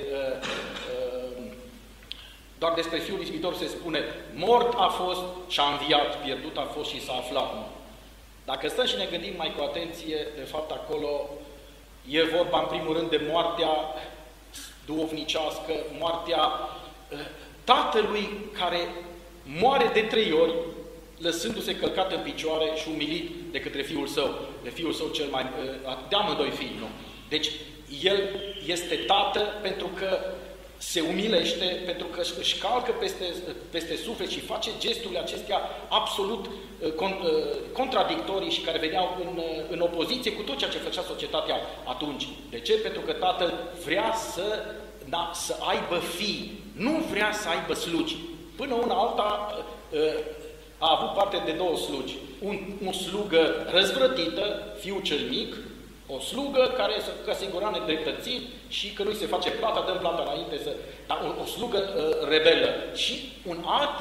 [2.58, 6.89] doar despre Fiul Ispitor se spune mort a fost și a înviat, pierdut a fost
[6.89, 7.54] și s-a aflat.
[7.54, 7.65] Nu.
[8.46, 11.30] Dacă stăm și ne gândim mai cu atenție, de fapt acolo
[12.10, 13.70] e vorba în primul rând de moartea
[14.86, 16.52] duovnicească, moartea
[17.71, 18.80] tatălui care
[19.43, 20.53] moare de trei ori,
[21.17, 25.45] lăsându-se călcat în picioare și umilit de către fiul său, de fiul său cel mai,
[26.10, 26.88] de amândoi fii, nu?
[27.30, 27.51] Deci,
[28.03, 28.19] el
[28.65, 30.19] este tată pentru că
[30.77, 33.25] se umilește pentru că își calcă peste,
[33.69, 39.38] peste suflet și face gesturile acestea absolut uh, con, uh, contradictorii și care veneau în,
[39.38, 42.27] uh, în opoziție cu tot ceea ce făcea societatea atunci.
[42.49, 42.73] De ce?
[42.73, 43.53] Pentru că tatăl
[43.86, 44.75] vrea să,
[45.10, 48.15] da, să aibă fii, nu vrea să aibă slugi.
[48.56, 49.58] Până una alta
[50.78, 52.15] a avut parte de două slugi.
[52.39, 55.56] Un, un slugă răzvrătită, fiul cel mic,
[56.08, 60.58] o slugă care să asigura nedreptățit și că nu se face plata, dăm plata înainte,
[60.63, 60.72] să,
[61.08, 62.70] dar o, o slugă uh, rebelă.
[62.93, 63.13] Și
[63.46, 63.98] un alt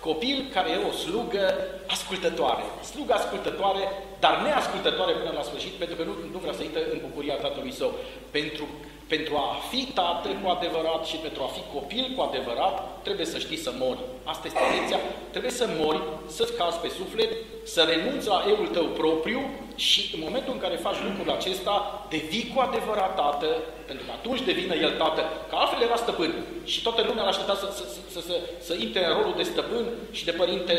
[0.00, 1.54] copil care e o slugă
[1.86, 2.64] ascultătoare.
[2.92, 3.82] Slugă ascultătoare,
[4.18, 7.72] dar neascultătoare până la sfârșit, pentru că nu, nu vrea să intre în bucuria tatălui
[7.72, 7.90] său.
[8.30, 8.68] Pentru
[9.08, 13.38] pentru a fi tată cu adevărat și pentru a fi copil cu adevărat, trebuie să
[13.38, 13.98] știi să mori.
[14.24, 14.98] Asta este lecția.
[15.30, 17.32] Trebuie să mori, să-ți cazi pe suflet,
[17.64, 19.40] să renunți la eul tău propriu
[19.76, 23.48] și în momentul în care faci lucrul acesta, devii cu adevărat tată,
[23.86, 26.32] pentru că atunci devine el tată, că altfel era stăpân.
[26.64, 27.84] Și toată lumea l-a așteptat să, să,
[28.14, 30.76] să, să, să intre în rolul de stăpân și de părinte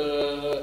[0.00, 0.58] uh,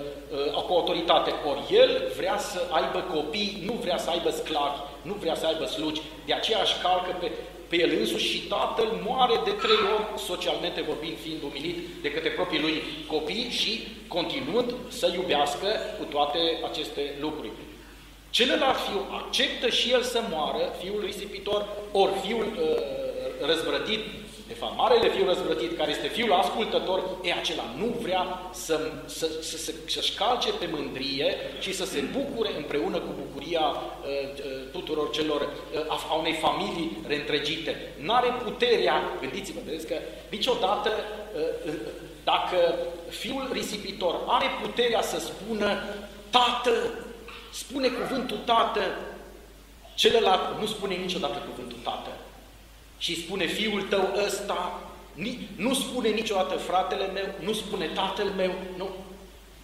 [0.53, 1.33] uh, cu autoritate.
[1.49, 5.65] Ori el vrea să aibă copii, nu vrea să aibă sclavi nu vrea să aibă
[5.65, 7.31] slugi, de aceea își calcă pe,
[7.67, 12.29] pe el însuși și tatăl moare de trei ori, socialmente vorbind, fiind umilit de către
[12.29, 16.39] proprii lui copii și continuând să iubească cu toate
[16.69, 17.51] aceste lucruri.
[18.29, 23.99] Celălalt fiu acceptă și el să moară, fiul lui Sipitor, ori fiul uh, răzvrătit
[24.49, 29.27] de fapt, marele fiu răzvrătit, care este fiul ascultător, e acela nu vrea să, să,
[29.41, 34.71] să, să, să-și calce pe mândrie și să se bucure împreună cu bucuria uh, uh,
[34.71, 37.93] tuturor celor, uh, a unei familii reîntregite.
[37.97, 39.95] N-are puterea, gândiți-vă, vedeți că
[40.29, 40.89] niciodată,
[41.65, 41.73] uh,
[42.23, 42.75] dacă
[43.09, 45.83] fiul risipitor are puterea să spună
[46.29, 46.71] Tată,
[47.51, 48.81] spune cuvântul Tată,
[49.95, 52.09] celălalt nu spune niciodată cuvântul Tată
[52.97, 54.79] și spune fiul tău ăsta,
[55.55, 58.89] nu spune niciodată fratele meu, nu spune tatăl meu, nu.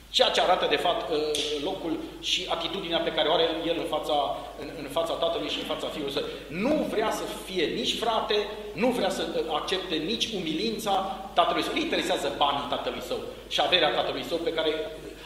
[0.09, 1.15] Ceea ce arată, de fapt, ă,
[1.63, 5.59] locul și atitudinea pe care o are el în fața, în, în fața tatălui și
[5.59, 6.23] în fața fiului său.
[6.47, 8.35] Nu vrea să fie nici frate,
[8.73, 10.91] nu vrea să accepte nici umilința
[11.33, 11.73] tatălui său.
[11.73, 14.71] Îi interesează banii tatălui său și averea tatălui său pe care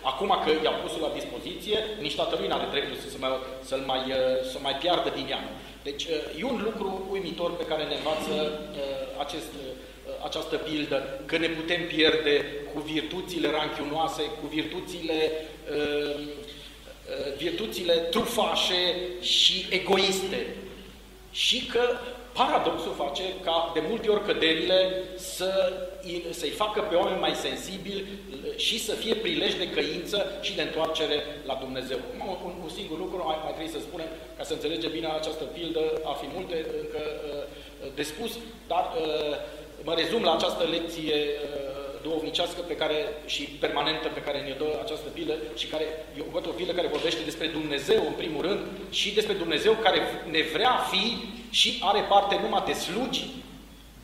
[0.02, 3.32] Acum că i-a pus la dispoziție, nici tatălui nu are dreptul să, mai,
[3.64, 4.04] să-l mai,
[4.52, 5.42] să mai piardă din ea.
[5.84, 6.04] Deci
[6.40, 8.60] e un lucru uimitor pe care ne învață
[9.18, 9.52] acest,
[10.24, 15.32] această pildă, că ne putem pierde cu virtuțile ranchiunoase, cu virtuțile,
[17.38, 20.56] virtuțile trufașe și egoiste.
[21.32, 21.82] Și că
[22.34, 25.74] Paradoxul face ca de multe ori căderile să,
[26.30, 28.06] să-i facă pe oameni mai sensibili
[28.66, 32.00] și să fie prilej de căință și de întoarcere la Dumnezeu.
[32.46, 35.84] Un, un singur lucru mai, mai trebuie să spunem, ca să înțelegem bine această pildă,
[36.10, 38.32] ar fi multe încă uh, de spus,
[38.68, 39.36] dar uh,
[39.88, 44.80] mă rezum la această lecție uh, duovnicească pe care, și permanentă pe care ne dă
[44.84, 45.86] această pilă și care
[46.18, 50.00] eu văd o pilă care vorbește despre Dumnezeu în primul rând și despre Dumnezeu care
[50.30, 51.18] ne vrea fi
[51.50, 53.24] și are parte numai de slugi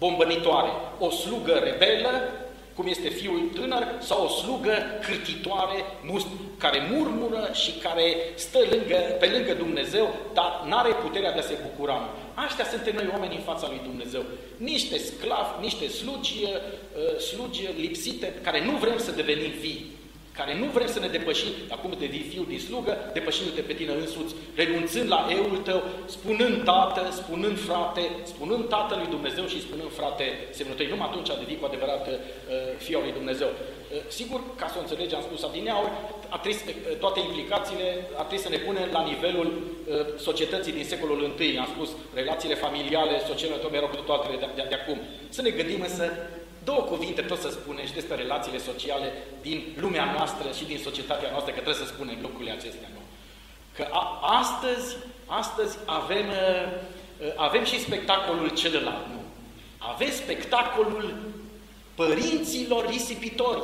[0.05, 0.71] bombănitoare.
[0.99, 2.13] O slugă rebelă,
[2.75, 5.77] cum este fiul tânăr, sau o slugă cârtitoare,
[6.57, 11.49] care murmură și care stă lângă, pe lângă Dumnezeu, dar nu are puterea de a
[11.49, 12.09] se bucura.
[12.33, 14.23] Aștia suntem noi oameni în fața lui Dumnezeu.
[14.57, 19.93] Niște sclavi, niște slugi, uh, slugi lipsite, care nu vrem să devenim vii
[20.37, 24.35] care nu vrem să ne depășim, acum devii fiul din slugă, depășindu-te pe tine însuți,
[24.55, 30.25] renunțând la eul tău, spunând tată, spunând frate, spunând tatălui Dumnezeu și spunând frate
[30.57, 30.87] semnul tău.
[30.87, 32.13] Numai atunci devii cu adevărat uh,
[32.85, 33.47] fiul lui Dumnezeu.
[33.47, 35.91] Uh, sigur, ca să o înțelegem, am spus adineauri,
[36.35, 37.87] a trebuit, uh, toate implicațiile
[38.19, 39.61] a trebuit să ne punem la nivelul uh,
[40.27, 41.57] societății din secolul I.
[41.63, 44.97] Am spus, relațiile familiale, sociale, tot erau cu toate de, de, de acum.
[45.29, 46.05] Să ne gândim însă
[46.69, 51.30] Două cuvinte tot să spunem și despre relațiile sociale din lumea noastră și din societatea
[51.32, 52.89] noastră, că trebuie să spunem lucrurile acestea.
[52.93, 53.01] Nu?
[53.75, 59.08] Că a, astăzi, astăzi avem, uh, avem și spectacolul celălalt.
[59.08, 59.21] Nu?
[59.78, 61.15] Avem spectacolul
[61.95, 63.63] părinților risipitori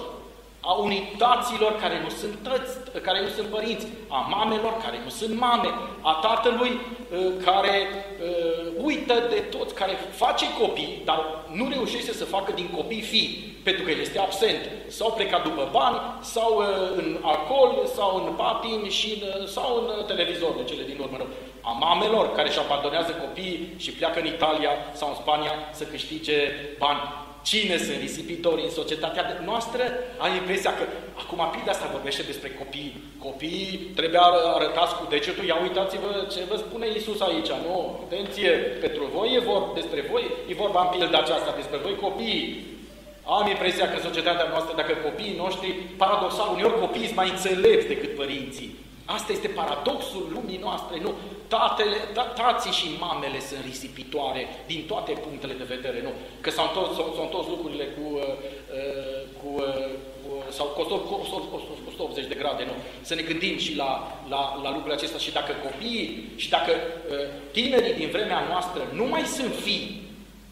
[0.62, 5.40] a unităților care nu sunt tăți, care nu sunt părinți, a mamelor care nu sunt
[5.40, 5.70] mame,
[6.02, 11.20] a tatălui uh, care uh, uită de toți, care face copii, dar
[11.52, 15.70] nu reușește să facă din copii fii, pentru că el este absent, sau plecat după
[15.72, 20.84] bani, sau uh, în alcool, sau în patin, și în, sau în televizor, de cele
[20.84, 21.28] din urmă rău.
[21.62, 26.38] A mamelor care își abandonează copiii și pleacă în Italia sau în Spania să câștige
[26.78, 27.00] bani
[27.44, 29.84] Cine sunt risipitori în societatea noastră?
[30.24, 30.84] Am impresia că
[31.22, 32.94] acum pilda asta vorbește despre copii.
[33.28, 34.20] Copiii trebuie
[34.58, 35.46] arătați cu degetul.
[35.46, 37.52] Ia uitați-vă ce vă spune Isus aici.
[37.66, 38.50] Nu, atenție,
[38.86, 42.48] pentru voi e vorba despre voi, e vorba în pilda aceasta despre voi copiii.
[43.38, 45.70] Am impresia că societatea noastră, dacă copiii noștri,
[46.02, 48.70] paradoxal, uneori copiii sunt mai înțelepți decât părinții.
[49.16, 51.12] Asta este paradoxul lumii noastre, nu?
[51.48, 51.98] Tatele,
[52.36, 56.12] tații și mamele sunt risipitoare din toate punctele de vedere, nu?
[56.42, 58.22] Că s-au întors, s-au întors lucrurile cu, uh,
[58.78, 59.90] uh, cu, uh,
[60.24, 60.82] cu sau cu
[61.88, 62.76] 180 de grade, nu?
[63.02, 63.92] Să ne gândim și la,
[64.30, 66.72] la, la lucrurile acestea și dacă copiii și dacă
[67.52, 70.02] tinerii din vremea noastră nu mai sunt fii,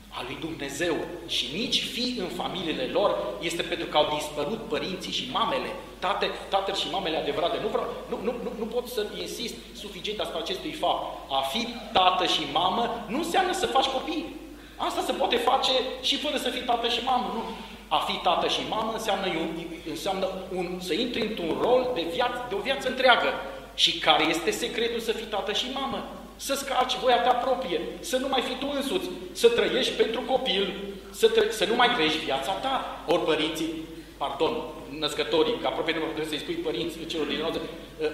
[0.10, 0.97] al lui Dumnezeu
[1.28, 6.28] și nici fi în familiile lor este pentru că au dispărut părinții și mamele, tate,
[6.50, 7.58] tatăl și mamele adevărate.
[7.62, 11.04] Nu, vreau, nu, nu, nu, nu pot să insist suficient asupra acestui fapt.
[11.30, 14.36] A fi tată și mamă nu înseamnă să faci copii.
[14.76, 15.72] Asta se poate face
[16.02, 17.32] și fără să fii tată și mamă.
[17.34, 17.43] Nu.
[17.88, 19.50] A fi tată și mamă înseamnă, un,
[19.89, 23.34] înseamnă un, să intri într-un rol de, viață, de o viață întreagă.
[23.74, 26.04] Și care este secretul să fii tată și mamă?
[26.45, 30.74] să-ți calci voia ta proprie, să nu mai fii tu însuți, să trăiești pentru copil,
[31.10, 33.04] să, tră- să nu mai trăiești viața ta.
[33.08, 33.74] Ori părinții,
[34.18, 34.54] pardon,
[35.00, 38.08] născătorii, că aproape nu trebuie să-i spui părinți celor din nou, uh,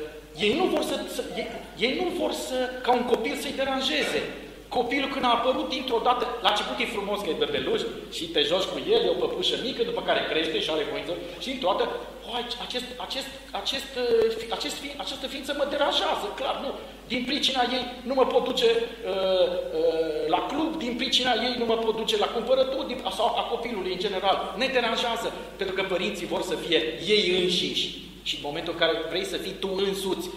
[0.46, 1.48] ei nu vor să, să ei,
[1.78, 4.22] ei nu vor să, ca un copil să-i deranjeze.
[4.68, 7.82] Copilul când a apărut dintr-o dată, la început e frumos că e bebeluș
[8.16, 11.12] și te joci cu el, e o păpușă mică, după care crește și are voință
[11.44, 11.86] și într-o dată,
[12.30, 13.30] oh, acest, acest,
[13.62, 16.72] acest, uh, acest, fi, această ființă mă deranjează, clar, nu.
[17.08, 19.48] Din pricina ei nu mă pot duce uh,
[19.80, 23.44] uh, la club, din pricina ei nu mă pot duce la cumpărături, din, sau a
[23.54, 24.54] copilului în general.
[24.58, 25.28] Ne deranjează,
[25.60, 26.80] pentru că părinții vor să fie
[27.14, 27.88] ei înșiși.
[28.28, 30.30] Și în momentul în care vrei să fii tu însuți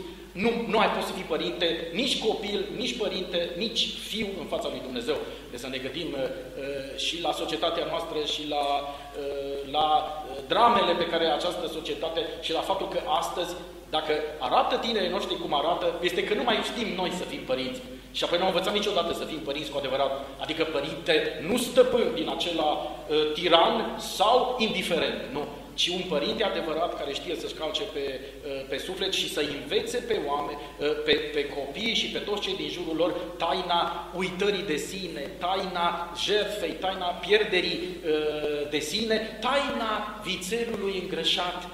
[0.43, 4.69] nu, nu ai poți să fii părinte, nici copil, nici părinte, nici fiu în fața
[4.69, 5.17] lui Dumnezeu.
[5.51, 10.37] Deci să ne gândim uh, uh, și la societatea noastră și la, uh, la uh,
[10.49, 13.53] dramele pe care această societate și la faptul că astăzi,
[13.91, 17.81] dacă arată tinerii noștri cum arată, este că nu mai știm noi să fim părinți.
[18.13, 21.15] Și apoi nu am învățat niciodată să fim părinți cu adevărat, adică părinte
[21.49, 25.43] nu stăpân din acela uh, tiran sau indiferent, nu
[25.81, 29.99] ci un părinte adevărat care știe să-și calce pe, uh, pe suflet și să învețe
[29.99, 34.63] pe oameni, uh, pe, pe copii și pe toți cei din jurul lor taina uitării
[34.63, 41.69] de sine, taina jertfei, taina pierderii uh, de sine, taina vițelului îngrășat,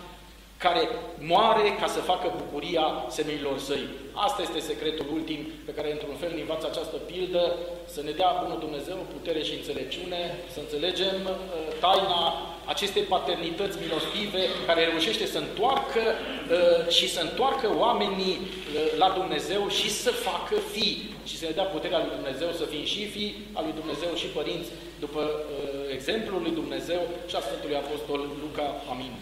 [0.66, 0.82] care
[1.32, 2.86] moare ca să facă bucuria
[3.16, 3.84] seminilor săi.
[4.26, 7.42] Asta este secretul ultim pe care, într-un fel, învață această pildă,
[7.94, 10.20] să ne dea Bunul Dumnezeu putere și înțelepciune,
[10.54, 11.34] să înțelegem uh,
[11.84, 12.22] taina
[12.74, 19.62] acestei paternități milostive care reușește să întoarcă uh, și să întoarcă oamenii uh, la Dumnezeu
[19.78, 20.96] și să facă fii
[21.28, 24.26] și să ne dea puterea lui Dumnezeu să fim și fii al lui Dumnezeu și
[24.38, 24.70] părinți
[25.04, 25.22] după
[25.96, 28.66] exemplul lui Dumnezeu și a Sfântului Apostol Luca.
[28.92, 29.12] Amin.